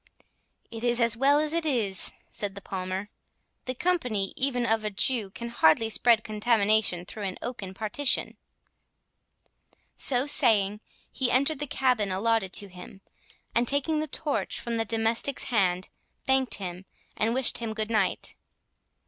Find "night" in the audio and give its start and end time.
17.91-18.33